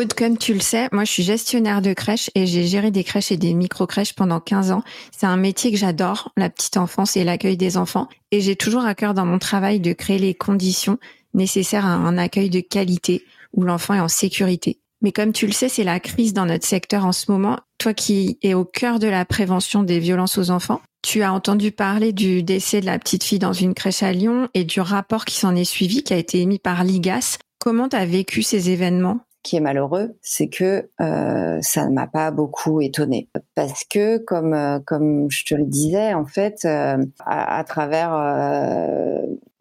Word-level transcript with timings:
Aude, 0.00 0.14
comme 0.14 0.38
tu 0.38 0.54
le 0.54 0.60
sais, 0.60 0.88
moi 0.92 1.04
je 1.04 1.12
suis 1.12 1.22
gestionnaire 1.22 1.82
de 1.82 1.92
crèche 1.92 2.30
et 2.34 2.46
j'ai 2.46 2.66
géré 2.66 2.90
des 2.90 3.04
crèches 3.04 3.32
et 3.32 3.36
des 3.36 3.52
micro-crèches 3.52 4.14
pendant 4.14 4.40
15 4.40 4.70
ans. 4.70 4.82
C'est 5.14 5.26
un 5.26 5.36
métier 5.36 5.70
que 5.70 5.76
j'adore, 5.76 6.32
la 6.38 6.48
petite 6.48 6.78
enfance 6.78 7.18
et 7.18 7.24
l'accueil 7.24 7.58
des 7.58 7.76
enfants. 7.76 8.08
Et 8.30 8.40
j'ai 8.40 8.56
toujours 8.56 8.86
à 8.86 8.94
cœur 8.94 9.12
dans 9.12 9.26
mon 9.26 9.38
travail 9.38 9.78
de 9.78 9.92
créer 9.92 10.18
les 10.18 10.32
conditions 10.32 10.96
nécessaires 11.34 11.84
à 11.84 11.90
un 11.90 12.16
accueil 12.16 12.48
de 12.48 12.60
qualité 12.60 13.26
où 13.52 13.62
l'enfant 13.62 13.92
est 13.92 14.00
en 14.00 14.08
sécurité. 14.08 14.80
Mais 15.02 15.12
comme 15.12 15.34
tu 15.34 15.46
le 15.46 15.52
sais, 15.52 15.68
c'est 15.68 15.84
la 15.84 16.00
crise 16.00 16.32
dans 16.32 16.46
notre 16.46 16.66
secteur 16.66 17.04
en 17.04 17.12
ce 17.12 17.30
moment. 17.30 17.58
Toi 17.76 17.92
qui 17.92 18.38
es 18.42 18.54
au 18.54 18.64
cœur 18.64 19.00
de 19.00 19.06
la 19.06 19.26
prévention 19.26 19.82
des 19.82 19.98
violences 19.98 20.38
aux 20.38 20.48
enfants, 20.50 20.80
tu 21.02 21.22
as 21.22 21.32
entendu 21.32 21.72
parler 21.72 22.14
du 22.14 22.42
décès 22.42 22.80
de 22.80 22.86
la 22.86 22.98
petite 22.98 23.22
fille 23.22 23.38
dans 23.38 23.52
une 23.52 23.74
crèche 23.74 24.02
à 24.02 24.12
Lyon 24.12 24.48
et 24.54 24.64
du 24.64 24.80
rapport 24.80 25.26
qui 25.26 25.36
s'en 25.36 25.54
est 25.54 25.64
suivi, 25.64 26.02
qui 26.02 26.14
a 26.14 26.16
été 26.16 26.40
émis 26.40 26.58
par 26.58 26.84
l'IGAS. 26.84 27.36
Comment 27.58 27.90
tu 27.90 27.96
as 27.96 28.06
vécu 28.06 28.42
ces 28.42 28.70
événements? 28.70 29.20
Qui 29.42 29.56
est 29.56 29.60
malheureux, 29.60 30.16
c'est 30.22 30.48
que 30.48 30.90
euh, 31.00 31.58
ça 31.62 31.86
ne 31.86 31.94
m'a 31.94 32.06
pas 32.06 32.30
beaucoup 32.30 32.80
étonnée 32.80 33.28
parce 33.54 33.84
que 33.84 34.18
comme 34.18 34.52
euh, 34.52 34.80
comme 34.80 35.30
je 35.30 35.44
te 35.44 35.54
le 35.54 35.64
disais 35.64 36.12
en 36.12 36.26
fait 36.26 36.64
euh, 36.64 36.98
à, 37.24 37.64
travers 37.64 38.10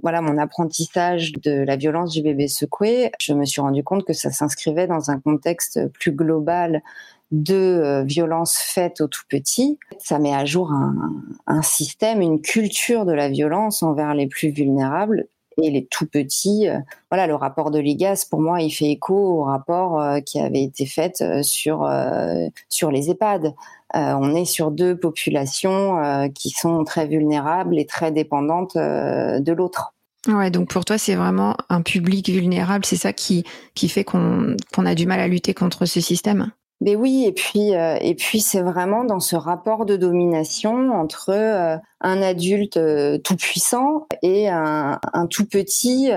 voilà 0.02 0.22
mon 0.22 0.38
apprentissage 0.38 1.33
de 1.33 1.63
la 1.63 1.75
violence 1.75 2.11
du 2.11 2.22
bébé 2.22 2.47
secoué, 2.47 3.11
je 3.19 3.33
me 3.33 3.45
suis 3.45 3.61
rendu 3.61 3.83
compte 3.83 4.05
que 4.05 4.13
ça 4.13 4.31
s'inscrivait 4.31 4.88
dans 4.88 5.11
un 5.11 5.19
contexte 5.19 5.88
plus 5.94 6.11
global 6.11 6.81
de 7.31 8.03
violence 8.07 8.57
faite 8.57 9.02
aux 9.02 9.07
tout 9.07 9.23
petits. 9.30 9.77
Ça 10.00 10.17
met 10.17 10.33
à 10.33 10.45
jour 10.45 10.72
un, 10.72 11.13
un 11.47 11.61
système, 11.61 12.22
une 12.22 12.41
culture 12.41 13.05
de 13.05 13.13
la 13.13 13.30
violence 13.30 13.83
envers 13.83 14.13
les 14.13 14.27
plus 14.27 14.50
vulnérables 14.50 15.27
et 15.63 15.71
les 15.71 15.85
tout 15.85 16.05
petits. 16.05 16.67
Euh, 16.67 16.79
voilà, 17.11 17.27
le 17.27 17.35
rapport 17.35 17.71
de 17.71 17.79
l'IGAS, 17.79 18.25
pour 18.29 18.41
moi, 18.41 18.61
il 18.61 18.71
fait 18.71 18.91
écho 18.91 19.15
au 19.15 19.43
rapport 19.43 19.99
euh, 19.99 20.19
qui 20.19 20.39
avait 20.39 20.63
été 20.63 20.85
fait 20.85 21.21
euh, 21.21 21.41
sur, 21.43 21.89
sur 22.69 22.91
les 22.91 23.09
EHPAD. 23.09 23.53
on 23.93 24.35
est 24.35 24.45
sur 24.45 24.71
deux 24.71 24.97
populations 24.97 26.29
qui 26.34 26.50
sont 26.50 26.84
très 26.84 27.07
vulnérables 27.07 27.79
et 27.79 27.85
très 27.85 28.11
dépendantes 28.11 28.75
de 28.75 29.51
l'autre. 29.51 29.94
Ouais, 30.28 30.51
donc 30.51 30.69
pour 30.69 30.84
toi, 30.85 30.97
c'est 30.97 31.16
vraiment 31.16 31.56
un 31.69 31.81
public 31.81 32.29
vulnérable, 32.29 32.85
c'est 32.85 32.97
ça 32.97 33.13
qui, 33.13 33.45
qui 33.73 33.88
fait 33.88 34.03
qu'on 34.03 34.55
qu'on 34.73 34.85
a 34.85 34.94
du 34.94 35.05
mal 35.05 35.19
à 35.19 35.28
lutter 35.28 35.53
contre 35.53 35.85
ce 35.85 36.01
système? 36.01 36.51
Mais 36.81 36.95
oui, 36.95 37.25
et 37.25 37.34
puis 37.34 37.75
euh, 37.75 37.97
et 38.00 38.16
puis 38.16 38.40
c'est 38.40 38.62
vraiment 38.62 39.03
dans 39.03 39.19
ce 39.19 39.35
rapport 39.35 39.85
de 39.85 39.97
domination 39.97 40.91
entre 40.91 41.29
euh, 41.31 41.78
un 42.00 42.22
adulte 42.22 42.78
euh, 42.78 43.17
tout 43.17 43.35
puissant 43.35 44.07
et 44.22 44.47
un, 44.47 45.00
tout 45.29 45.45
petit 45.45 46.09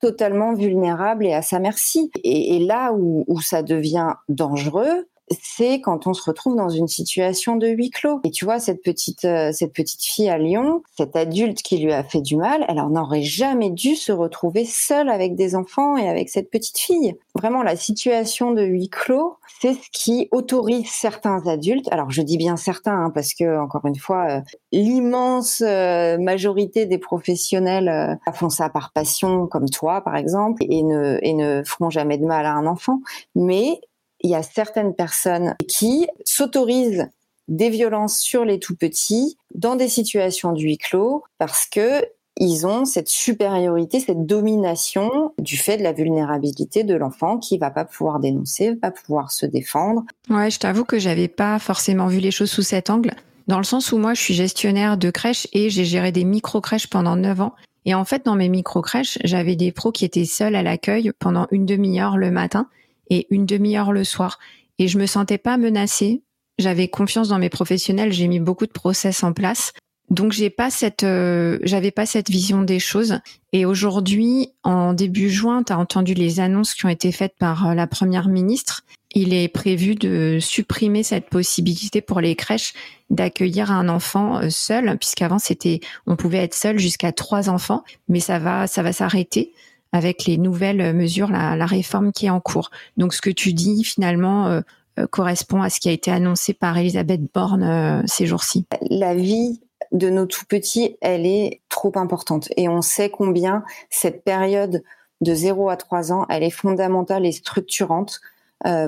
totalement 0.00 0.54
vulnérable 0.54 1.24
et 1.26 1.32
à 1.32 1.42
sa 1.42 1.60
merci. 1.60 2.10
Et, 2.24 2.56
et 2.56 2.58
là 2.58 2.92
où, 2.92 3.24
où, 3.28 3.40
ça 3.40 3.62
devient 3.62 4.14
dangereux, 4.28 5.06
c'est 5.30 5.80
quand 5.80 6.06
on 6.06 6.14
se 6.14 6.22
retrouve 6.22 6.56
dans 6.56 6.68
une 6.68 6.88
situation 6.88 7.56
de 7.56 7.68
huis 7.68 7.90
clos. 7.90 8.20
Et 8.24 8.30
tu 8.30 8.44
vois, 8.44 8.58
cette 8.58 8.82
petite, 8.82 9.24
euh, 9.24 9.52
cette 9.52 9.72
petite 9.72 10.02
fille 10.02 10.28
à 10.28 10.38
Lyon, 10.38 10.82
cet 10.96 11.16
adulte 11.16 11.62
qui 11.62 11.78
lui 11.78 11.92
a 11.92 12.04
fait 12.04 12.20
du 12.20 12.36
mal, 12.36 12.64
elle 12.68 12.82
n'aurait 12.90 13.22
jamais 13.22 13.70
dû 13.70 13.94
se 13.94 14.12
retrouver 14.12 14.64
seule 14.64 15.08
avec 15.08 15.34
des 15.34 15.54
enfants 15.54 15.96
et 15.96 16.08
avec 16.08 16.28
cette 16.28 16.50
petite 16.50 16.78
fille. 16.78 17.14
Vraiment, 17.34 17.62
la 17.62 17.76
situation 17.76 18.52
de 18.52 18.62
huis 18.62 18.90
clos, 18.90 19.36
c'est 19.60 19.74
ce 19.74 19.88
qui 19.92 20.28
autorise 20.32 20.88
certains 20.90 21.46
adultes. 21.46 21.88
Alors, 21.90 22.10
je 22.10 22.22
dis 22.22 22.36
bien 22.36 22.56
certains, 22.56 23.06
hein, 23.06 23.10
parce 23.10 23.34
que, 23.34 23.58
encore 23.60 23.86
une 23.86 23.96
fois, 23.96 24.26
euh, 24.28 24.40
l'immense 24.72 25.62
euh, 25.64 26.18
majorité 26.18 26.86
des 26.86 26.98
professionnels 26.98 28.18
font 28.34 28.50
ça 28.50 28.68
par 28.68 28.92
passion, 28.92 29.46
comme 29.46 29.68
toi, 29.68 30.00
par 30.00 30.16
exemple, 30.16 30.62
et 30.68 30.82
ne, 30.82 31.18
et 31.22 31.32
ne 31.32 31.62
feront 31.64 31.90
jamais 31.90 32.18
de 32.18 32.24
mal 32.24 32.46
à 32.46 32.54
un 32.54 32.66
enfant. 32.66 33.00
Mais 33.34 33.80
il 34.22 34.30
y 34.30 34.34
a 34.34 34.42
certaines 34.42 34.94
personnes 34.94 35.54
qui 35.68 36.06
s'autorisent 36.24 37.08
des 37.48 37.70
violences 37.70 38.18
sur 38.18 38.44
les 38.44 38.58
tout 38.58 38.76
petits 38.76 39.36
dans 39.54 39.76
des 39.76 39.88
situations 39.88 40.52
de 40.52 40.60
huis 40.60 40.78
clos 40.78 41.24
parce 41.38 41.66
que 41.66 42.04
ils 42.40 42.66
ont 42.66 42.86
cette 42.86 43.08
supériorité, 43.08 44.00
cette 44.00 44.24
domination 44.24 45.34
du 45.38 45.58
fait 45.58 45.76
de 45.76 45.82
la 45.82 45.92
vulnérabilité 45.92 46.82
de 46.82 46.94
l'enfant 46.94 47.36
qui 47.36 47.58
va 47.58 47.70
pas 47.70 47.84
pouvoir 47.84 48.20
dénoncer, 48.20 48.70
va 48.70 48.76
pas 48.76 48.90
pouvoir 48.90 49.30
se 49.30 49.44
défendre. 49.44 50.04
Ouais, 50.30 50.50
je 50.50 50.58
t'avoue 50.58 50.84
que 50.84 50.98
j'avais 50.98 51.28
pas 51.28 51.58
forcément 51.58 52.06
vu 52.06 52.20
les 52.20 52.30
choses 52.30 52.50
sous 52.50 52.62
cet 52.62 52.88
angle, 52.88 53.12
dans 53.48 53.58
le 53.58 53.64
sens 53.64 53.92
où 53.92 53.98
moi 53.98 54.14
je 54.14 54.22
suis 54.22 54.34
gestionnaire 54.34 54.96
de 54.96 55.10
crèche 55.10 55.46
et 55.52 55.68
j'ai 55.68 55.84
géré 55.84 56.10
des 56.10 56.24
micro-crèches 56.24 56.86
pendant 56.86 57.16
9 57.16 57.42
ans. 57.42 57.54
Et 57.84 57.94
en 57.94 58.04
fait, 58.04 58.24
dans 58.24 58.36
mes 58.36 58.48
micro-crèches, 58.48 59.18
j'avais 59.24 59.56
des 59.56 59.72
pros 59.72 59.92
qui 59.92 60.04
étaient 60.04 60.24
seuls 60.24 60.54
à 60.54 60.62
l'accueil 60.62 61.12
pendant 61.18 61.48
une 61.50 61.66
demi-heure 61.66 62.16
le 62.16 62.30
matin 62.30 62.68
et 63.10 63.26
une 63.30 63.46
demi-heure 63.46 63.92
le 63.92 64.04
soir. 64.04 64.38
Et 64.78 64.88
je 64.88 64.98
me 64.98 65.06
sentais 65.06 65.38
pas 65.38 65.56
menacée. 65.56 66.22
J'avais 66.58 66.88
confiance 66.88 67.28
dans 67.28 67.38
mes 67.38 67.48
professionnels. 67.48 68.12
J'ai 68.12 68.28
mis 68.28 68.40
beaucoup 68.40 68.66
de 68.66 68.72
process 68.72 69.22
en 69.22 69.32
place. 69.32 69.72
Donc 70.10 70.32
j'ai 70.32 70.50
pas 70.50 70.70
cette, 70.70 71.04
euh, 71.04 71.58
j'avais 71.62 71.90
pas 71.90 72.04
cette 72.04 72.28
vision 72.28 72.62
des 72.62 72.78
choses. 72.78 73.20
Et 73.52 73.64
aujourd'hui, 73.64 74.50
en 74.62 74.92
début 74.92 75.30
juin, 75.30 75.62
tu 75.62 75.72
as 75.72 75.78
entendu 75.78 76.12
les 76.12 76.38
annonces 76.38 76.74
qui 76.74 76.84
ont 76.84 76.90
été 76.90 77.12
faites 77.12 77.34
par 77.38 77.68
euh, 77.68 77.74
la 77.74 77.86
première 77.86 78.28
ministre. 78.28 78.82
Il 79.14 79.32
est 79.32 79.48
prévu 79.48 79.94
de 79.94 80.38
supprimer 80.38 81.02
cette 81.02 81.30
possibilité 81.30 82.02
pour 82.02 82.20
les 82.20 82.34
crèches 82.34 82.74
d'accueillir 83.08 83.70
un 83.70 83.88
enfant 83.88 84.38
euh, 84.38 84.50
seul, 84.50 84.98
puisqu'avant 84.98 85.38
c'était, 85.38 85.80
on 86.06 86.16
pouvait 86.16 86.38
être 86.44 86.54
seul 86.54 86.78
jusqu'à 86.78 87.12
trois 87.12 87.48
enfants, 87.48 87.82
mais 88.08 88.20
ça 88.20 88.38
va, 88.38 88.66
ça 88.66 88.82
va 88.82 88.92
s'arrêter 88.92 89.52
avec 89.92 90.24
les 90.24 90.38
nouvelles 90.38 90.94
mesures, 90.94 91.30
la, 91.30 91.66
réforme 91.66 92.12
qui 92.12 92.26
est 92.26 92.30
en 92.30 92.40
cours. 92.40 92.70
Donc 92.96 93.14
ce 93.14 93.20
que 93.20 93.30
tu 93.30 93.52
dis 93.52 93.84
finalement 93.84 94.48
euh, 94.48 94.60
euh, 94.98 95.06
correspond 95.06 95.62
à 95.62 95.70
ce 95.70 95.80
qui 95.80 95.88
a 95.88 95.92
été 95.92 96.10
annoncé 96.10 96.54
par 96.54 96.76
Elisabeth 96.76 97.20
Borne 97.32 97.62
euh, 97.62 98.02
ces 98.06 98.26
jours-ci. 98.26 98.66
La 98.90 99.14
vie 99.14 99.60
de 99.92 100.08
nos 100.08 100.26
tout 100.26 100.46
petits, 100.46 100.96
elle 101.02 101.26
est 101.26 101.60
trop 101.68 101.92
importante 101.96 102.48
et 102.56 102.68
on 102.68 102.80
sait 102.80 103.10
combien 103.10 103.62
cette 103.90 104.24
période 104.24 104.82
de 105.20 105.34
0 105.34 105.68
à 105.68 105.76
3 105.76 106.12
ans, 106.12 106.26
elle 106.30 106.42
est 106.42 106.50
fondamentale 106.50 107.26
et 107.26 107.32
structurante 107.32 108.20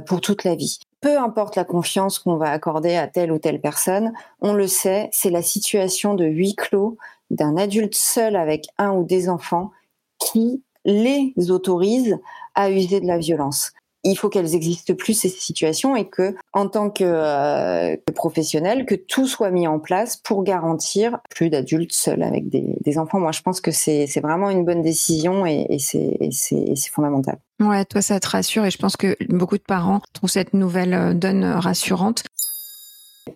pour 0.07 0.21
toute 0.21 0.45
la 0.45 0.55
vie. 0.55 0.79
Peu 1.01 1.19
importe 1.19 1.57
la 1.57 1.65
confiance 1.65 2.21
qu'on 2.21 2.37
va 2.37 2.51
accorder 2.51 2.95
à 2.95 3.09
telle 3.09 3.33
ou 3.33 3.39
telle 3.39 3.61
personne, 3.61 4.13
on 4.41 4.53
le 4.53 4.69
sait, 4.69 5.09
c'est 5.13 5.31
la 5.31 5.43
situation 5.43 6.15
de 6.15 6.25
huis 6.25 6.55
clos 6.55 6.97
d'un 7.31 7.57
adulte 7.57 7.95
seul 7.95 8.37
avec 8.37 8.67
un 8.79 8.93
ou 8.93 9.05
des 9.05 9.29
enfants 9.29 9.73
qui 10.19 10.63
les 10.85 11.35
autorise 11.51 12.19
à 12.55 12.71
user 12.71 13.01
de 13.01 13.07
la 13.07 13.19
violence. 13.19 13.73
Il 14.07 14.17
faut 14.17 14.29
qu'elles 14.29 14.55
existent 14.55 14.93
plus 14.93 15.15
ces 15.15 15.31
situations 15.31 15.97
et 15.97 16.07
que, 16.07 16.37
en 16.53 16.69
tant 16.69 16.91
que, 16.91 17.05
euh, 17.05 17.97
professionnel, 18.15 18.85
que 18.85 18.95
tout 18.95 19.27
soit 19.27 19.51
mis 19.51 19.67
en 19.67 19.79
place 19.79 20.17
pour 20.19 20.45
garantir 20.45 21.21
plus 21.31 21.49
d'adultes 21.49 21.95
seuls 21.95 22.23
avec 22.23 22.51
des, 22.51 22.99
enfants. 22.99 23.19
Moi, 23.19 23.33
je 23.33 23.41
pense 23.41 23.63
que 23.63 23.71
c'est 23.71 24.21
vraiment 24.21 24.51
une 24.51 24.65
bonne 24.65 24.83
décision 24.83 25.47
et, 25.47 25.67
et 25.71 25.79
c'est 25.79 26.91
fondamental. 26.91 27.39
Ouais, 27.61 27.85
toi, 27.87 28.03
ça 28.03 28.21
te 28.21 28.29
rassure 28.29 28.65
et 28.67 28.71
je 28.71 28.79
pense 28.79 28.97
que 28.97 29.17
beaucoup 29.29 29.57
de 29.57 29.63
parents 29.63 30.01
trouvent 30.13 30.31
cette 30.31 30.53
nouvelle 30.55 30.93
euh, 30.93 31.15
donne 31.15 31.45
rassurante. 31.45 32.25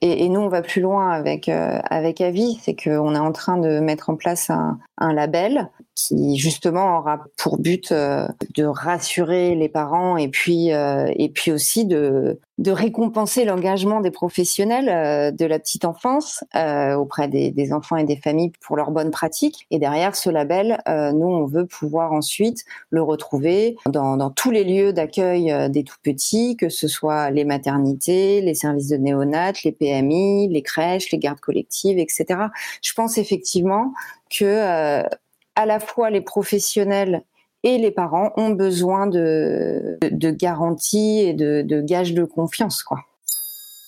Et, 0.02 0.24
et, 0.24 0.28
nous, 0.28 0.40
on 0.40 0.48
va 0.48 0.60
plus 0.60 0.82
loin 0.82 1.10
avec 1.10 1.48
euh, 1.48 1.78
avec 1.88 2.20
Avis, 2.20 2.60
c'est 2.62 2.76
qu'on 2.76 3.14
est 3.14 3.18
en 3.18 3.32
train 3.32 3.56
de 3.56 3.80
mettre 3.80 4.10
en 4.10 4.16
place 4.16 4.50
un, 4.50 4.78
un 4.98 5.12
label 5.14 5.70
qui 5.98 6.36
justement 6.36 6.98
aura 6.98 7.24
pour 7.36 7.58
but 7.58 7.92
de 7.92 8.64
rassurer 8.64 9.54
les 9.56 9.68
parents 9.68 10.16
et 10.16 10.28
puis 10.28 10.68
et 10.68 11.32
puis 11.34 11.50
aussi 11.50 11.84
de 11.84 12.40
de 12.58 12.72
récompenser 12.72 13.44
l'engagement 13.44 14.00
des 14.00 14.10
professionnels 14.10 15.34
de 15.36 15.46
la 15.46 15.60
petite 15.60 15.84
enfance 15.84 16.42
auprès 16.54 17.28
des, 17.28 17.52
des, 17.52 17.72
enfants 17.72 17.96
et 17.96 18.02
des 18.02 18.16
familles 18.16 18.50
pour 18.60 18.76
leurs 18.76 18.90
bonnes 18.90 19.12
pratiques. 19.12 19.66
Et 19.70 19.78
derrière 19.78 20.16
ce 20.16 20.28
label, 20.28 20.82
nous 20.86 21.28
on 21.28 21.46
veut 21.46 21.66
pouvoir 21.66 22.12
ensuite 22.12 22.64
le 22.90 23.00
retrouver 23.00 23.76
dans, 23.88 24.16
dans 24.16 24.30
tous 24.30 24.50
les 24.50 24.64
lieux 24.64 24.92
d'accueil 24.92 25.70
des 25.70 25.84
tout 25.84 25.98
petits, 26.02 26.56
que 26.56 26.68
ce 26.68 26.88
soit 26.88 27.30
les 27.30 27.44
maternités, 27.44 28.40
les 28.40 28.54
services 28.54 28.88
de 28.88 28.96
néonat, 28.96 29.52
les 29.64 29.72
PMI, 29.72 30.48
les 30.48 30.62
crèches, 30.62 31.10
les 31.12 31.18
gardes 31.18 31.40
collectives, 31.40 31.98
etc. 31.98 32.26
Je 32.82 32.92
pense 32.92 33.18
effectivement 33.18 33.92
que 34.30 34.44
euh, 34.44 35.02
à 35.58 35.66
la 35.66 35.80
fois 35.80 36.08
les 36.08 36.20
professionnels 36.20 37.24
et 37.64 37.78
les 37.78 37.90
parents 37.90 38.32
ont 38.36 38.50
besoin 38.50 39.08
de, 39.08 39.98
garanties 40.30 41.18
et 41.18 41.34
de, 41.34 41.80
gages 41.80 42.14
de 42.14 42.22
confiance. 42.22 42.84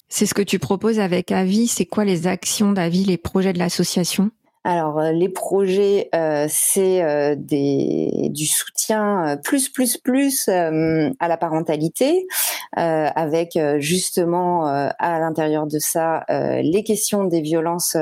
C'est 0.08 0.26
ce 0.26 0.34
que 0.34 0.42
tu 0.42 0.58
proposes 0.58 0.98
avec 0.98 1.30
Avis. 1.30 1.68
C'est 1.68 1.86
quoi 1.86 2.04
les 2.04 2.26
actions 2.26 2.72
d'Avis, 2.72 3.04
les 3.04 3.18
projets 3.18 3.52
de 3.52 3.60
l'association? 3.60 4.32
Alors 4.62 4.98
euh, 4.98 5.12
les 5.12 5.30
projets, 5.30 6.10
euh, 6.14 6.46
c'est 6.50 7.02
euh, 7.02 7.34
du 7.34 8.46
soutien 8.46 9.38
plus 9.42 9.70
plus 9.70 9.96
plus 9.96 10.48
à 10.48 11.28
la 11.28 11.36
parentalité, 11.36 12.26
avec 12.72 13.58
justement 13.78 14.66
à 14.66 15.18
l'intérieur 15.18 15.66
de 15.66 15.78
ça 15.78 16.24
les 16.28 16.82
questions 16.84 17.24
des 17.24 17.40
violences 17.40 17.96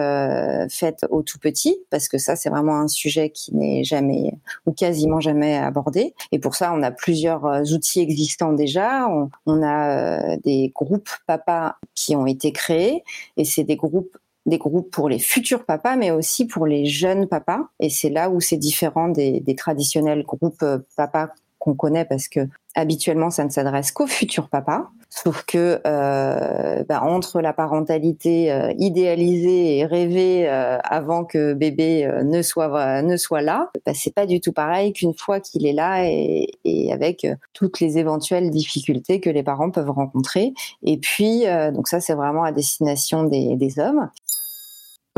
faites 0.71 1.07
aux 1.11 1.23
tout 1.23 1.39
petits, 1.39 1.77
parce 1.91 2.09
que 2.09 2.19
ça 2.19 2.37
c'est 2.37 2.51
vraiment 2.51 2.77
un 2.77 2.89
sujet 2.89 3.31
qui 3.31 3.55
n'est 3.55 3.85
jamais 3.85 4.33
ou 4.67 4.73
quasiment 4.73 5.21
jamais 5.21 5.57
abordé. 5.57 6.15
Et 6.33 6.39
pour 6.39 6.55
ça 6.55 6.73
on 6.75 6.83
a 6.83 6.91
plusieurs 6.91 7.45
outils 7.73 8.01
existants 8.01 8.53
déjà. 8.53 9.09
On, 9.09 9.31
on 9.47 9.63
a 9.63 10.37
des 10.39 10.73
groupes 10.75 11.11
papas 11.27 11.77
qui 11.95 12.17
ont 12.17 12.27
été 12.27 12.53
créés, 12.53 13.05
et 13.37 13.45
c'est 13.45 13.65
des 13.65 13.77
groupes 13.77 14.17
des 14.49 14.59
groupes 14.59 14.91
pour 14.91 15.09
les 15.09 15.19
futurs 15.19 15.65
papas, 15.65 15.97
mais 15.97 16.11
aussi 16.11 16.47
pour 16.47 16.67
les 16.67 16.87
jeunes 16.87 17.29
papas. 17.29 17.69
Et 17.81 17.91
c'est 17.91 18.11
là 18.11 18.31
où 18.31 18.41
c'est 18.41 18.57
différent 18.57 19.09
des, 19.09 19.43
traditionnels 19.57 20.25
groupes 20.25 20.63
euh, 20.63 20.79
papas 20.97 21.29
qu'on 21.59 21.75
connaît 21.75 22.05
parce 22.05 22.29
que 22.29 22.41
habituellement 22.77 23.31
ça 23.31 23.45
ne 23.45 23.51
s'adresse 23.51 23.91
qu'aux 23.91 24.07
futurs 24.07 24.49
papas. 24.49 24.89
Sauf 25.11 25.43
que 25.45 25.81
euh, 25.87 26.85
bah, 26.85 27.03
entre 27.03 27.41
la 27.41 27.53
parentalité 27.53 28.53
euh, 28.53 28.73
idéalisée 28.79 29.79
et 29.79 29.87
rêvée 29.87 30.47
avant 30.47 31.25
que 31.25 31.55
bébé 31.55 32.09
ne 32.23 32.43
soit 32.43 33.41
là, 33.41 33.71
bah, 33.85 33.93
c'est 33.95 34.15
pas 34.15 34.27
du 34.27 34.41
tout 34.41 34.53
pareil 34.53 34.93
qu'une 34.93 35.15
fois 35.15 35.41
qu'il 35.41 35.67
est 35.67 35.73
là 35.73 36.05
et, 36.05 36.47
avec 36.93 37.27
toutes 37.55 37.81
les 37.81 37.99
éventuelles 37.99 38.51
difficultés 38.51 39.19
que 39.21 39.31
les 39.31 39.43
parents 39.43 39.71
peuvent 39.71 39.91
rencontrer. 39.91 40.53
Et 40.85 40.99
puis 40.99 41.45
donc 41.73 41.89
ça 41.89 42.01
c'est 42.01 42.15
vraiment 42.15 42.45
à 42.45 42.53
destination 42.53 43.25
des, 43.25 43.57
des 43.57 43.81
hommes. 43.81 44.11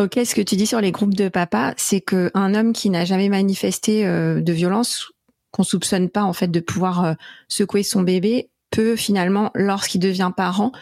Ok, 0.01 0.19
ce 0.25 0.35
que 0.35 0.41
tu 0.41 0.57
dis 0.57 0.67
sur 0.67 0.81
les 0.81 0.93
groupes 0.93 1.13
de 1.13 1.29
papa, 1.29 1.75
c'est 1.77 2.01
que 2.01 2.31
un 2.33 2.55
homme 2.55 2.73
qui 2.73 2.89
n'a 2.89 3.05
jamais 3.05 3.29
manifesté 3.29 4.07
euh, 4.07 4.41
de 4.41 4.51
violence, 4.51 5.13
qu'on 5.53 5.63
soupçonne 5.63 6.09
pas 6.09 6.23
en 6.23 6.33
fait 6.33 6.51
de 6.51 6.61
pouvoir 6.61 7.05
euh, 7.05 7.13
secouer 7.49 7.83
son 7.83 8.01
bébé, 8.01 8.49
peut 8.71 8.97
finalement, 8.97 9.51
lorsqu'il 9.55 10.01
devient 10.01 10.31
parent, 10.35 10.73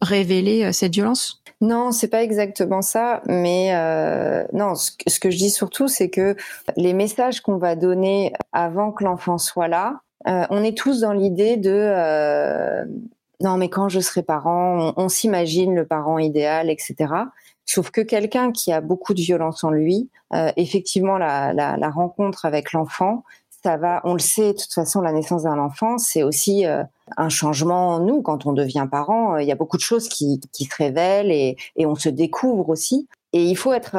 révéler 0.00 0.64
euh, 0.64 0.72
cette 0.72 0.94
violence? 0.94 1.42
Non, 1.60 1.92
c'est 1.92 2.08
pas 2.08 2.22
exactement 2.22 2.80
ça, 2.80 3.20
mais 3.26 3.72
non, 4.54 4.74
ce, 4.74 5.20
que 5.20 5.30
je 5.30 5.36
dis 5.36 5.50
surtout, 5.50 5.86
c'est 5.86 6.08
que 6.08 6.34
les 6.78 6.94
messages 6.94 7.42
qu'on 7.42 7.58
va 7.58 7.76
donner 7.76 8.32
avant 8.52 8.90
que 8.90 9.04
l'enfant 9.04 9.36
soit 9.36 9.68
là, 9.68 10.00
on 10.24 10.64
est 10.64 10.76
tous 10.76 11.00
dans 11.02 11.12
l'idée 11.12 11.56
de 11.58 11.92
non, 13.42 13.56
mais 13.56 13.68
quand 13.68 13.88
je 13.88 14.00
serai 14.00 14.22
parent, 14.22 14.92
on 14.96 15.08
s'imagine 15.08 15.74
le 15.74 15.84
parent 15.84 16.18
idéal, 16.18 16.70
etc. 16.70 17.12
Sauf 17.66 17.90
que 17.90 18.00
quelqu'un 18.00 18.52
qui 18.52 18.72
a 18.72 18.80
beaucoup 18.80 19.14
de 19.14 19.20
violence 19.20 19.64
en 19.64 19.70
lui, 19.70 20.10
euh, 20.34 20.50
effectivement, 20.56 21.18
la, 21.18 21.90
rencontre 21.90 22.44
avec 22.44 22.72
l'enfant, 22.72 23.24
ça 23.64 23.76
va, 23.76 24.00
on 24.04 24.14
le 24.14 24.18
sait, 24.18 24.52
de 24.52 24.58
toute 24.58 24.72
façon, 24.72 25.00
la 25.00 25.12
naissance 25.12 25.44
d'un 25.44 25.58
enfant, 25.58 25.96
c'est 25.96 26.22
aussi 26.22 26.66
euh, 26.66 26.82
un 27.16 27.28
changement 27.28 27.90
en 27.90 28.00
nous. 28.00 28.20
Quand 28.20 28.46
on 28.46 28.52
devient 28.52 28.88
parent, 28.90 29.34
euh, 29.34 29.42
il 29.42 29.48
y 29.48 29.52
a 29.52 29.54
beaucoup 29.54 29.76
de 29.76 29.82
choses 29.82 30.08
qui, 30.08 30.40
se 30.52 30.76
révèlent 30.76 31.30
et, 31.30 31.56
on 31.78 31.94
se 31.94 32.08
découvre 32.08 32.68
aussi. 32.68 33.08
Et 33.32 33.44
il 33.44 33.56
faut 33.56 33.72
être 33.72 33.96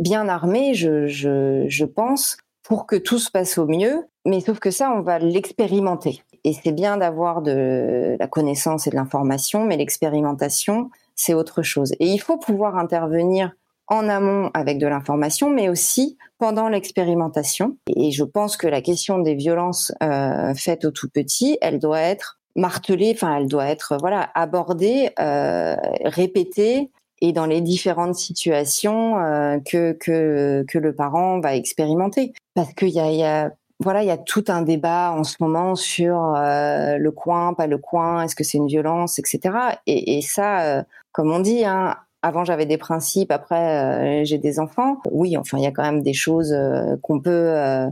bien 0.00 0.28
armé, 0.28 0.74
je 0.74 1.84
pense, 1.84 2.36
pour 2.62 2.86
que 2.86 2.96
tout 2.96 3.18
se 3.18 3.30
passe 3.30 3.58
au 3.58 3.66
mieux. 3.66 4.06
Mais 4.26 4.40
sauf 4.40 4.58
que 4.58 4.70
ça, 4.70 4.92
on 4.92 5.02
va 5.02 5.18
l'expérimenter. 5.18 6.22
Et 6.44 6.52
c'est 6.52 6.72
bien 6.72 6.96
d'avoir 6.96 7.42
de 7.42 8.16
la 8.18 8.26
connaissance 8.26 8.86
et 8.86 8.90
de 8.90 8.96
l'information, 8.96 9.64
mais 9.64 9.76
l'expérimentation, 9.76 10.90
c'est 11.14 11.34
autre 11.34 11.62
chose. 11.62 11.92
Et 12.00 12.06
il 12.06 12.18
faut 12.18 12.38
pouvoir 12.38 12.76
intervenir 12.76 13.52
en 13.88 14.08
amont 14.08 14.50
avec 14.54 14.78
de 14.78 14.86
l'information, 14.86 15.50
mais 15.50 15.68
aussi 15.68 16.16
pendant 16.38 16.68
l'expérimentation. 16.68 17.76
Et 17.94 18.12
je 18.12 18.24
pense 18.24 18.56
que 18.56 18.66
la 18.66 18.80
question 18.80 19.18
des 19.18 19.34
violences 19.34 19.92
euh, 20.02 20.54
faites 20.54 20.84
aux 20.84 20.90
tout 20.90 21.08
petits, 21.08 21.58
elle 21.60 21.78
doit 21.78 22.00
être 22.00 22.38
martelée, 22.56 23.12
enfin, 23.14 23.36
elle 23.36 23.48
doit 23.48 23.66
être 23.66 23.96
voilà 24.00 24.30
abordée, 24.34 25.10
euh, 25.18 25.76
répétée, 26.04 26.90
et 27.20 27.32
dans 27.32 27.46
les 27.46 27.60
différentes 27.60 28.16
situations 28.16 29.18
euh, 29.18 29.58
que, 29.64 29.92
que 29.92 30.64
que 30.68 30.78
le 30.78 30.94
parent 30.94 31.40
va 31.40 31.54
expérimenter. 31.54 32.32
Parce 32.54 32.72
qu'il 32.74 32.90
y 32.90 33.00
a, 33.00 33.10
y 33.10 33.22
a 33.22 33.52
voilà, 33.80 34.02
il 34.02 34.06
y 34.06 34.10
a 34.10 34.18
tout 34.18 34.44
un 34.48 34.62
débat 34.62 35.12
en 35.12 35.24
ce 35.24 35.36
moment 35.40 35.74
sur 35.74 36.34
euh, 36.36 36.96
le 36.96 37.10
coin, 37.10 37.54
pas 37.54 37.66
le 37.66 37.78
coin, 37.78 38.22
est-ce 38.22 38.36
que 38.36 38.44
c'est 38.44 38.58
une 38.58 38.68
violence, 38.68 39.18
etc. 39.18 39.56
Et, 39.86 40.22
ça, 40.22 40.60
euh, 40.60 40.82
comme 41.12 41.32
on 41.32 41.40
dit, 41.40 41.64
hein, 41.64 41.96
avant 42.22 42.44
j'avais 42.44 42.66
des 42.66 42.78
principes, 42.78 43.32
après 43.32 44.20
euh, 44.20 44.24
j'ai 44.24 44.38
des 44.38 44.60
enfants. 44.60 44.98
Oui, 45.10 45.36
enfin 45.36 45.58
il 45.58 45.64
y 45.64 45.66
a 45.66 45.72
quand 45.72 45.82
même 45.82 46.02
des 46.02 46.14
choses 46.14 46.56
qu'on 47.02 47.20
peut 47.20 47.90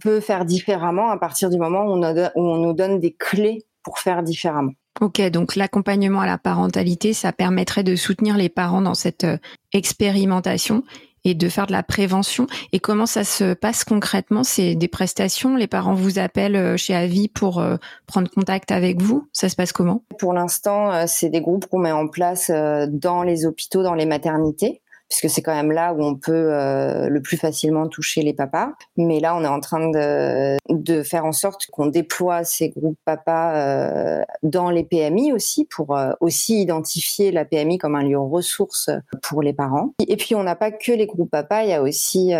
peut 0.00 0.20
faire 0.20 0.44
différemment 0.44 1.10
à 1.10 1.16
partir 1.16 1.48
du 1.48 1.58
moment 1.58 1.84
on, 1.86 2.02
où 2.02 2.40
on 2.40 2.56
nous 2.58 2.72
donne 2.72 2.98
des 2.98 3.12
clés 3.12 3.64
pour 3.82 3.98
faire 3.98 4.22
différemment. 4.22 4.72
Ok, 5.00 5.20
donc 5.30 5.56
l'accompagnement 5.56 6.20
à 6.20 6.26
la 6.26 6.38
parentalité, 6.38 7.12
ça 7.12 7.32
permettrait 7.32 7.84
de 7.84 7.96
soutenir 7.96 8.36
les 8.36 8.48
parents 8.48 8.82
dans 8.82 8.94
cette 8.94 9.26
expérimentation 9.72 10.82
et 11.24 11.34
de 11.34 11.48
faire 11.48 11.66
de 11.66 11.72
la 11.72 11.82
prévention. 11.82 12.46
Et 12.72 12.80
comment 12.80 13.06
ça 13.06 13.24
se 13.24 13.54
passe 13.54 13.84
concrètement? 13.84 14.44
C'est 14.44 14.74
des 14.74 14.88
prestations? 14.88 15.56
Les 15.56 15.66
parents 15.66 15.94
vous 15.94 16.18
appellent 16.18 16.56
euh, 16.56 16.76
chez 16.76 16.94
Avis 16.94 17.28
pour 17.28 17.58
euh, 17.58 17.76
prendre 18.06 18.30
contact 18.30 18.70
avec 18.70 19.00
vous? 19.00 19.28
Ça 19.32 19.48
se 19.48 19.56
passe 19.56 19.72
comment? 19.72 20.04
Pour 20.18 20.34
l'instant, 20.34 20.92
euh, 20.92 21.04
c'est 21.06 21.30
des 21.30 21.40
groupes 21.40 21.66
qu'on 21.66 21.78
met 21.78 21.92
en 21.92 22.08
place 22.08 22.50
dans 22.88 23.22
les 23.22 23.46
hôpitaux, 23.46 23.82
dans 23.82 23.94
les 23.94 24.06
maternités 24.06 24.82
puisque 25.08 25.28
c'est 25.28 25.42
quand 25.42 25.54
même 25.54 25.72
là 25.72 25.92
où 25.92 26.02
on 26.02 26.14
peut 26.14 26.32
euh, 26.52 27.08
le 27.08 27.20
plus 27.20 27.36
facilement 27.36 27.88
toucher 27.88 28.22
les 28.22 28.32
papas. 28.32 28.72
Mais 28.96 29.20
là, 29.20 29.36
on 29.36 29.44
est 29.44 29.48
en 29.48 29.60
train 29.60 29.88
de, 29.90 30.56
de 30.68 31.02
faire 31.02 31.24
en 31.24 31.32
sorte 31.32 31.66
qu'on 31.66 31.86
déploie 31.86 32.44
ces 32.44 32.70
groupes 32.70 32.98
papas 33.04 33.54
euh, 33.54 34.22
dans 34.42 34.70
les 34.70 34.84
PMI 34.84 35.32
aussi, 35.32 35.66
pour 35.66 35.96
euh, 35.96 36.12
aussi 36.20 36.60
identifier 36.62 37.32
la 37.32 37.44
PMI 37.44 37.78
comme 37.78 37.94
un 37.94 38.02
lieu 38.02 38.18
ressource 38.18 38.90
pour 39.22 39.42
les 39.42 39.52
parents. 39.52 39.94
Et 40.06 40.16
puis, 40.16 40.34
on 40.34 40.42
n'a 40.42 40.56
pas 40.56 40.70
que 40.70 40.92
les 40.92 41.06
groupes 41.06 41.30
papas, 41.30 41.64
il 41.64 41.70
y 41.70 41.72
a 41.72 41.82
aussi 41.82 42.32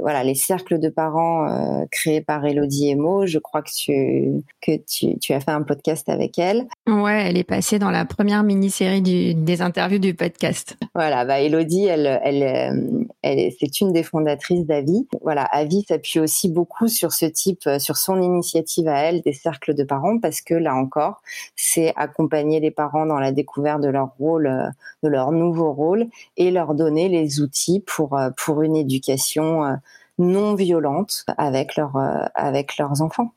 voilà 0.00 0.24
les 0.24 0.34
cercles 0.34 0.78
de 0.78 0.88
parents 0.88 1.86
créés 1.90 2.20
par 2.20 2.44
Elodie 2.44 2.90
Emo. 2.90 3.26
Je 3.26 3.38
crois 3.38 3.62
que 3.62 3.70
tu 3.70 4.42
que 4.60 4.72
tu, 4.76 5.18
tu, 5.18 5.32
as 5.32 5.40
fait 5.40 5.50
un 5.50 5.62
podcast 5.62 6.08
avec 6.08 6.38
elle. 6.38 6.66
Ouais, 6.86 7.26
elle 7.26 7.36
est 7.36 7.44
passée 7.44 7.78
dans 7.78 7.90
la 7.90 8.04
première 8.04 8.42
mini-série 8.42 9.02
des 9.34 9.62
interviews 9.62 9.98
du 9.98 10.14
podcast. 10.14 10.76
Voilà, 10.94 11.23
bah, 11.24 11.40
Elodie, 11.40 11.86
elle, 11.86 12.20
elle, 12.22 12.42
euh, 12.42 13.04
elle 13.22 13.52
c'est 13.58 13.80
une 13.80 13.92
des 13.92 14.02
fondatrices 14.02 14.66
d'Avi. 14.66 15.06
Voilà, 15.22 15.44
Avi 15.44 15.82
s'appuie 15.82 16.20
aussi 16.20 16.48
beaucoup 16.48 16.88
sur 16.88 17.12
ce 17.12 17.26
type, 17.26 17.66
euh, 17.66 17.78
sur 17.78 17.96
son 17.96 18.20
initiative 18.20 18.88
à 18.88 18.98
elle 18.98 19.22
des 19.22 19.32
cercles 19.32 19.74
de 19.74 19.84
parents, 19.84 20.18
parce 20.18 20.40
que 20.40 20.54
là 20.54 20.74
encore, 20.74 21.22
c'est 21.56 21.92
accompagner 21.96 22.60
les 22.60 22.70
parents 22.70 23.06
dans 23.06 23.18
la 23.18 23.32
découverte 23.32 23.80
de 23.80 23.88
leur 23.88 24.14
rôle, 24.18 24.46
euh, 24.46 24.68
de 25.02 25.08
leur 25.08 25.32
nouveau 25.32 25.72
rôle, 25.72 26.06
et 26.36 26.50
leur 26.50 26.74
donner 26.74 27.08
les 27.08 27.40
outils 27.40 27.80
pour 27.80 28.18
pour 28.36 28.62
une 28.62 28.76
éducation 28.76 29.78
non 30.18 30.54
violente 30.54 31.24
avec 31.38 31.76
leur 31.76 31.96
avec 32.34 32.78
leurs 32.78 33.02
enfants 33.02 33.32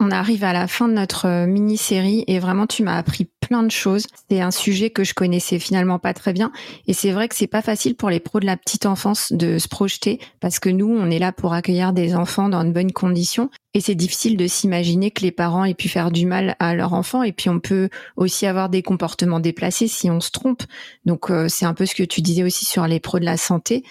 on 0.00 0.10
arrive 0.10 0.44
à 0.44 0.52
la 0.52 0.66
fin 0.66 0.88
de 0.88 0.94
notre 0.94 1.26
euh, 1.26 1.46
mini-série 1.46 2.24
et 2.26 2.38
vraiment 2.38 2.66
tu 2.66 2.82
m'as 2.82 2.96
appris 2.96 3.28
plein 3.40 3.62
de 3.62 3.70
choses. 3.70 4.06
C'est 4.28 4.40
un 4.40 4.50
sujet 4.50 4.90
que 4.90 5.04
je 5.04 5.14
connaissais 5.14 5.58
finalement 5.58 5.98
pas 5.98 6.14
très 6.14 6.32
bien 6.32 6.52
et 6.86 6.92
c'est 6.92 7.12
vrai 7.12 7.28
que 7.28 7.34
c'est 7.34 7.46
pas 7.46 7.62
facile 7.62 7.94
pour 7.94 8.10
les 8.10 8.20
pros 8.20 8.40
de 8.40 8.46
la 8.46 8.56
petite 8.56 8.86
enfance 8.86 9.32
de 9.32 9.58
se 9.58 9.68
projeter 9.68 10.18
parce 10.40 10.58
que 10.58 10.68
nous 10.68 10.88
on 10.88 11.10
est 11.10 11.18
là 11.18 11.32
pour 11.32 11.52
accueillir 11.52 11.92
des 11.92 12.14
enfants 12.14 12.48
dans 12.48 12.64
de 12.64 12.70
bonnes 12.70 12.92
conditions 12.92 13.50
et 13.74 13.80
c'est 13.80 13.94
difficile 13.94 14.36
de 14.36 14.46
s'imaginer 14.46 15.10
que 15.10 15.22
les 15.22 15.32
parents 15.32 15.64
aient 15.64 15.74
pu 15.74 15.88
faire 15.88 16.10
du 16.10 16.26
mal 16.26 16.56
à 16.58 16.74
leur 16.74 16.92
enfant 16.92 17.22
et 17.22 17.32
puis 17.32 17.50
on 17.50 17.60
peut 17.60 17.88
aussi 18.16 18.46
avoir 18.46 18.68
des 18.68 18.82
comportements 18.82 19.40
déplacés 19.40 19.88
si 19.88 20.10
on 20.10 20.20
se 20.20 20.30
trompe. 20.30 20.62
Donc 21.04 21.30
euh, 21.30 21.48
c'est 21.48 21.66
un 21.66 21.74
peu 21.74 21.86
ce 21.86 21.94
que 21.94 22.04
tu 22.04 22.22
disais 22.22 22.44
aussi 22.44 22.64
sur 22.64 22.86
les 22.86 23.00
pros 23.00 23.18
de 23.18 23.24
la 23.24 23.36
santé 23.36 23.84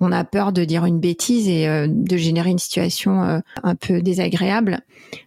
on 0.00 0.12
a 0.12 0.24
peur 0.24 0.52
de 0.52 0.64
dire 0.64 0.86
une 0.86 0.98
bêtise 0.98 1.48
et 1.48 1.68
euh, 1.68 1.86
de 1.88 2.16
générer 2.16 2.50
une 2.50 2.58
situation 2.58 3.22
euh, 3.22 3.38
un 3.62 3.74
peu 3.74 4.00
désagréable. 4.00 4.80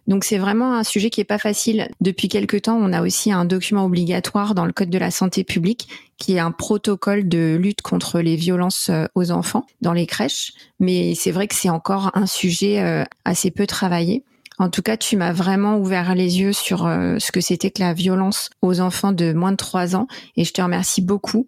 Donc 0.08 0.24
c'est 0.24 0.38
vraiment 0.38 0.74
un 0.74 0.84
sujet 0.84 1.10
qui 1.10 1.20
est 1.20 1.24
pas 1.24 1.38
facile. 1.38 1.88
Depuis 2.00 2.28
quelque 2.28 2.56
temps, 2.56 2.76
on 2.76 2.92
a 2.92 3.02
aussi 3.02 3.32
un 3.32 3.44
document 3.44 3.84
obligatoire 3.84 4.54
dans 4.54 4.66
le 4.66 4.72
code 4.72 4.90
de 4.90 4.98
la 4.98 5.10
santé 5.10 5.44
publique 5.44 5.88
qui 6.18 6.34
est 6.34 6.40
un 6.40 6.50
protocole 6.50 7.28
de 7.28 7.56
lutte 7.60 7.82
contre 7.82 8.20
les 8.20 8.36
violences 8.36 8.88
euh, 8.90 9.06
aux 9.14 9.30
enfants 9.30 9.66
dans 9.80 9.92
les 9.92 10.06
crèches, 10.06 10.52
mais 10.80 11.14
c'est 11.14 11.30
vrai 11.30 11.46
que 11.48 11.54
c'est 11.54 11.70
encore 11.70 12.10
un 12.14 12.26
sujet 12.26 13.04
assez 13.24 13.50
peu 13.50 13.66
travaillé. 13.66 14.24
En 14.58 14.68
tout 14.68 14.82
cas, 14.82 14.96
tu 14.96 15.16
m'as 15.16 15.32
vraiment 15.32 15.78
ouvert 15.78 16.14
les 16.14 16.40
yeux 16.40 16.52
sur 16.52 16.80
ce 16.80 17.32
que 17.32 17.40
c'était 17.40 17.70
que 17.70 17.82
la 17.82 17.92
violence 17.92 18.50
aux 18.62 18.80
enfants 18.80 19.12
de 19.12 19.32
moins 19.32 19.50
de 19.50 19.56
3 19.56 19.96
ans 19.96 20.06
et 20.36 20.44
je 20.44 20.52
te 20.52 20.62
remercie 20.62 21.02
beaucoup 21.02 21.46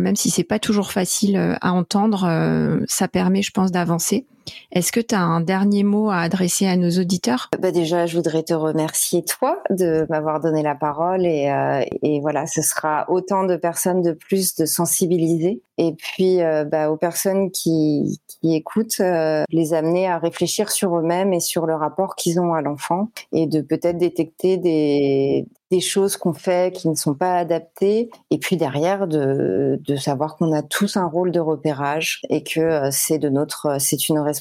même 0.00 0.16
si 0.16 0.30
c'est 0.30 0.44
pas 0.44 0.58
toujours 0.58 0.92
facile 0.92 1.36
euh, 1.36 1.54
à 1.60 1.72
entendre, 1.72 2.24
euh, 2.24 2.80
ça 2.86 3.08
permet, 3.08 3.42
je 3.42 3.50
pense, 3.50 3.72
d'avancer. 3.72 4.26
Est-ce 4.72 4.92
que 4.92 5.00
tu 5.00 5.14
as 5.14 5.20
un 5.20 5.40
dernier 5.40 5.82
mot 5.82 6.10
à 6.10 6.18
adresser 6.18 6.66
à 6.66 6.76
nos 6.76 6.90
auditeurs? 6.90 7.48
Bah 7.58 7.72
Déjà, 7.72 8.06
je 8.06 8.16
voudrais 8.16 8.42
te 8.42 8.54
remercier, 8.54 9.24
toi, 9.24 9.62
de 9.70 10.06
m'avoir 10.10 10.40
donné 10.40 10.62
la 10.62 10.74
parole. 10.74 11.26
Et, 11.26 11.50
euh, 11.50 11.84
et, 12.02 12.20
voilà, 12.20 12.46
ce 12.46 12.62
sera 12.62 13.06
autant 13.08 13.44
de 13.44 13.56
personnes 13.56 14.02
de 14.02 14.12
plus 14.12 14.54
de 14.56 14.66
sensibiliser. 14.66 15.62
Et 15.78 15.94
puis, 15.94 16.42
euh, 16.42 16.64
bah, 16.64 16.90
aux 16.90 16.96
personnes 16.96 17.50
qui, 17.50 18.20
qui 18.26 18.54
écoutent, 18.54 19.00
euh, 19.00 19.44
les 19.50 19.74
amener 19.74 20.08
à 20.08 20.18
réfléchir 20.18 20.70
sur 20.70 20.96
eux-mêmes 20.98 21.32
et 21.32 21.40
sur 21.40 21.66
le 21.66 21.74
rapport 21.74 22.16
qu'ils 22.16 22.40
ont 22.40 22.52
à 22.52 22.62
l'enfant. 22.62 23.10
Et 23.32 23.46
de 23.46 23.60
peut-être 23.60 23.98
détecter 23.98 24.56
des, 24.56 25.46
des 25.70 25.80
choses 25.80 26.16
qu'on 26.16 26.32
fait 26.32 26.74
qui 26.74 26.88
ne 26.88 26.94
sont 26.94 27.14
pas 27.14 27.36
adaptées. 27.36 28.10
Et 28.30 28.38
puis 28.38 28.56
derrière, 28.56 29.06
de, 29.06 29.80
de 29.80 29.96
savoir 29.96 30.36
qu'on 30.36 30.52
a 30.52 30.62
tous 30.62 30.96
un 30.96 31.06
rôle 31.06 31.30
de 31.30 31.40
repérage 31.40 32.22
et 32.28 32.42
que 32.42 32.90
c'est 32.90 33.18
de 33.18 33.28
notre, 33.28 33.80
c'est 33.80 34.08
une 34.08 34.18
responsabilité 34.18 34.37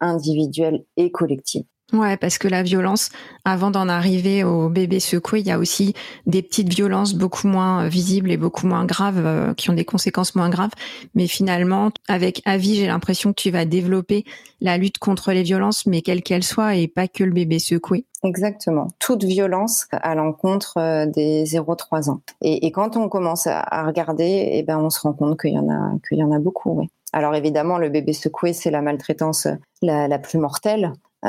individuelle 0.00 0.84
et 0.96 1.10
collective. 1.10 1.64
Ouais, 1.92 2.16
parce 2.16 2.38
que 2.38 2.46
la 2.46 2.62
violence, 2.62 3.10
avant 3.44 3.70
d'en 3.70 3.88
arriver 3.88 4.44
au 4.44 4.68
bébé 4.68 5.00
secoué, 5.00 5.40
il 5.40 5.46
y 5.46 5.50
a 5.50 5.58
aussi 5.58 5.94
des 6.26 6.42
petites 6.42 6.72
violences 6.72 7.14
beaucoup 7.14 7.48
moins 7.48 7.88
visibles 7.88 8.30
et 8.30 8.36
beaucoup 8.36 8.66
moins 8.68 8.84
graves, 8.84 9.26
euh, 9.26 9.54
qui 9.54 9.70
ont 9.70 9.74
des 9.74 9.84
conséquences 9.84 10.36
moins 10.36 10.50
graves. 10.50 10.70
Mais 11.14 11.26
finalement, 11.26 11.90
avec 12.06 12.42
Avis, 12.44 12.76
j'ai 12.76 12.86
l'impression 12.86 13.30
que 13.32 13.40
tu 13.40 13.50
vas 13.50 13.64
développer 13.64 14.24
la 14.60 14.78
lutte 14.78 14.98
contre 14.98 15.32
les 15.32 15.42
violences, 15.42 15.84
mais 15.86 16.00
quelle 16.02 16.22
qu'elle 16.22 16.44
soit, 16.44 16.76
et 16.76 16.86
pas 16.86 17.08
que 17.08 17.24
le 17.24 17.32
bébé 17.32 17.58
secoué. 17.58 18.06
Exactement. 18.22 18.88
Toute 19.00 19.24
violence 19.24 19.86
à 19.90 20.14
l'encontre 20.14 20.76
euh, 20.76 21.06
des 21.06 21.44
0-3 21.44 22.10
ans. 22.10 22.20
Et, 22.40 22.70
quand 22.70 22.96
on 22.96 23.08
commence 23.08 23.48
à, 23.48 23.84
regarder, 23.84 24.50
eh 24.52 24.62
ben, 24.62 24.78
on 24.78 24.90
se 24.90 25.00
rend 25.00 25.12
compte 25.12 25.40
qu'il 25.40 25.54
y 25.54 25.58
en 25.58 25.68
a, 25.68 25.92
qu'il 26.08 26.18
y 26.18 26.22
en 26.22 26.30
a 26.30 26.38
beaucoup, 26.38 26.78
oui. 26.78 26.88
Alors 27.12 27.34
évidemment, 27.34 27.78
le 27.78 27.88
bébé 27.88 28.12
secoué, 28.12 28.52
c'est 28.52 28.70
la 28.70 28.82
maltraitance 28.82 29.48
la, 29.82 30.18
plus 30.18 30.38
mortelle. 30.38 30.92
Euh, 31.24 31.28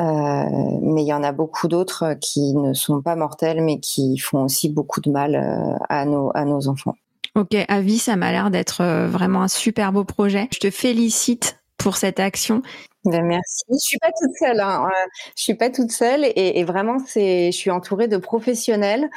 mais 0.81 1.01
il 1.01 1.07
y 1.07 1.13
en 1.13 1.23
a 1.23 1.31
beaucoup 1.31 1.67
d'autres 1.67 2.15
qui 2.21 2.53
ne 2.55 2.73
sont 2.73 3.01
pas 3.01 3.15
mortelles, 3.15 3.61
mais 3.61 3.79
qui 3.79 4.17
font 4.17 4.43
aussi 4.43 4.69
beaucoup 4.69 5.01
de 5.01 5.11
mal 5.11 5.35
euh, 5.35 5.75
à 5.89 6.05
nos, 6.05 6.67
enfants. 6.67 6.95
Ok, 7.35 7.55
Avis, 7.67 7.97
ça 7.97 8.15
m'a 8.15 8.31
l'air 8.31 8.51
d'être 8.51 8.81
euh, 8.81 9.07
vraiment 9.07 9.41
un 9.41 9.47
super 9.47 9.91
beau 9.91 10.03
projet. 10.03 10.47
Je 10.53 10.59
te 10.59 10.69
félicite 10.69 11.60
pour 11.81 11.97
cette 11.97 12.19
action. 12.19 12.61
Ben 13.05 13.25
merci. 13.25 13.63
Je 13.71 13.77
suis 13.77 13.97
pas 13.97 14.09
toute 14.09 14.35
seule. 14.37 14.59
Hein. 14.59 14.87
Je 15.35 15.41
suis 15.41 15.55
pas 15.55 15.69
toute 15.71 15.91
seule 15.91 16.23
et, 16.25 16.59
et 16.59 16.63
vraiment 16.63 16.97
c'est. 17.05 17.51
Je 17.51 17.57
suis 17.57 17.71
entourée 17.71 18.07
de 18.07 18.17
professionnels, 18.17 19.09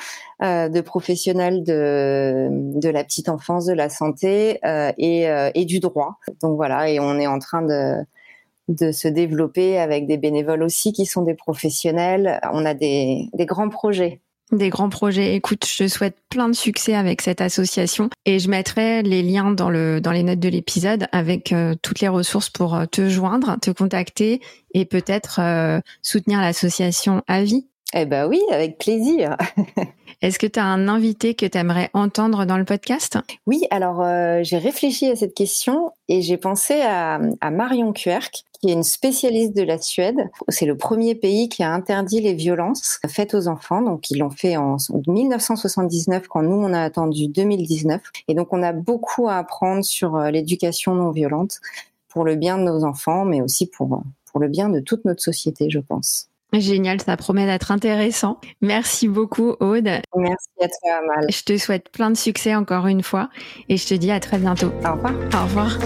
euh, 0.42 0.68
de 0.70 0.80
professionnels 0.80 1.62
de 1.64 2.48
de 2.50 2.88
la 2.88 3.04
petite 3.04 3.28
enfance, 3.28 3.66
de 3.66 3.74
la 3.74 3.90
santé 3.90 4.58
euh, 4.64 4.92
et, 4.96 5.28
euh, 5.28 5.50
et 5.54 5.66
du 5.66 5.80
droit. 5.80 6.18
Donc 6.40 6.56
voilà 6.56 6.88
et 6.88 6.98
on 6.98 7.18
est 7.18 7.26
en 7.26 7.38
train 7.38 7.62
de 7.62 7.96
de 8.68 8.92
se 8.92 9.08
développer 9.08 9.78
avec 9.78 10.06
des 10.06 10.16
bénévoles 10.16 10.62
aussi 10.62 10.92
qui 10.92 11.04
sont 11.04 11.22
des 11.22 11.34
professionnels. 11.34 12.40
On 12.52 12.64
a 12.64 12.72
des 12.74 13.28
des 13.34 13.46
grands 13.46 13.68
projets 13.68 14.22
des 14.58 14.70
grands 14.70 14.88
projets. 14.88 15.34
Écoute, 15.34 15.66
je 15.66 15.84
te 15.84 15.88
souhaite 15.88 16.16
plein 16.28 16.48
de 16.48 16.54
succès 16.54 16.94
avec 16.94 17.22
cette 17.22 17.40
association 17.40 18.10
et 18.26 18.38
je 18.38 18.48
mettrai 18.48 19.02
les 19.02 19.22
liens 19.22 19.52
dans 19.52 19.70
le 19.70 20.00
dans 20.00 20.12
les 20.12 20.22
notes 20.22 20.40
de 20.40 20.48
l'épisode 20.48 21.06
avec 21.12 21.52
euh, 21.52 21.74
toutes 21.82 22.00
les 22.00 22.08
ressources 22.08 22.50
pour 22.50 22.74
euh, 22.74 22.86
te 22.86 23.08
joindre, 23.08 23.56
te 23.60 23.70
contacter 23.70 24.40
et 24.72 24.84
peut-être 24.84 25.40
euh, 25.40 25.80
soutenir 26.02 26.40
l'association 26.40 27.22
à 27.26 27.42
vie. 27.42 27.66
Eh 27.94 28.06
ben 28.06 28.26
oui, 28.26 28.40
avec 28.50 28.78
plaisir. 28.78 29.36
Est-ce 30.24 30.38
que 30.38 30.46
tu 30.46 30.58
as 30.58 30.64
un 30.64 30.88
invité 30.88 31.34
que 31.34 31.44
tu 31.44 31.58
aimerais 31.58 31.90
entendre 31.92 32.46
dans 32.46 32.56
le 32.56 32.64
podcast? 32.64 33.18
Oui, 33.46 33.66
alors 33.68 34.02
j'ai 34.42 34.56
réfléchi 34.56 35.06
à 35.10 35.16
cette 35.16 35.34
question 35.34 35.92
et 36.08 36.22
j'ai 36.22 36.38
pensé 36.38 36.80
à, 36.80 37.20
Marion 37.50 37.92
Querc, 37.92 38.30
qui 38.58 38.70
est 38.70 38.72
une 38.72 38.84
spécialiste 38.84 39.54
de 39.54 39.60
la 39.60 39.76
Suède. 39.76 40.30
C'est 40.48 40.64
le 40.64 40.78
premier 40.78 41.14
pays 41.14 41.50
qui 41.50 41.62
a 41.62 41.70
interdit 41.70 42.22
les 42.22 42.32
violences 42.32 43.00
faites 43.06 43.34
aux 43.34 43.48
enfants. 43.48 43.82
Donc, 43.82 44.10
ils 44.10 44.18
l'ont 44.18 44.30
fait 44.30 44.56
en 44.56 44.78
1979 45.06 46.26
quand 46.28 46.40
nous, 46.40 46.56
on 46.56 46.72
a 46.72 46.80
attendu 46.80 47.28
2019. 47.28 48.00
Et 48.28 48.34
donc, 48.34 48.48
on 48.52 48.62
a 48.62 48.72
beaucoup 48.72 49.28
à 49.28 49.36
apprendre 49.36 49.84
sur 49.84 50.16
euh, 50.16 50.30
l'éducation 50.30 50.94
non 50.94 51.10
violente 51.10 51.60
pour 52.08 52.24
le 52.24 52.36
bien 52.36 52.56
de 52.56 52.62
nos 52.62 52.84
enfants, 52.84 53.26
mais 53.26 53.42
aussi 53.42 53.66
pour, 53.66 54.02
pour 54.24 54.40
le 54.40 54.48
bien 54.48 54.70
de 54.70 54.80
toute 54.80 55.04
notre 55.04 55.22
société, 55.22 55.68
je 55.68 55.80
pense. 55.80 56.30
Génial, 56.60 57.00
ça 57.00 57.16
promet 57.16 57.46
d'être 57.46 57.70
intéressant. 57.70 58.38
Merci 58.60 59.08
beaucoup, 59.08 59.54
Aude. 59.60 59.90
Merci 60.16 60.48
à 60.60 60.68
toi, 60.68 60.92
Amal. 60.98 61.26
Je 61.30 61.42
te 61.42 61.56
souhaite 61.56 61.90
plein 61.90 62.10
de 62.10 62.16
succès 62.16 62.54
encore 62.54 62.86
une 62.86 63.02
fois 63.02 63.28
et 63.68 63.76
je 63.76 63.86
te 63.86 63.94
dis 63.94 64.10
à 64.10 64.20
très 64.20 64.38
bientôt. 64.38 64.72
Au 64.84 64.92
revoir. 64.92 65.14
Au 65.34 65.44
revoir. 65.44 65.78